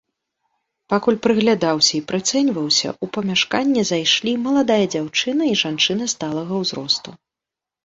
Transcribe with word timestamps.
Пакуль 0.93 1.19
прыглядаўся 1.27 1.93
і 1.99 2.01
прыцэньваўся, 2.11 2.89
у 3.05 3.11
памяшканне 3.19 3.81
зайшлі 3.91 4.33
маладая 4.47 4.81
дзяўчына 4.97 5.41
і 5.53 5.63
жанчына 5.63 6.11
сталага 6.17 6.53
ўзросту. 6.67 7.09